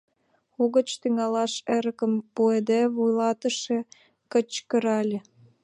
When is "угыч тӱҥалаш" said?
0.63-1.53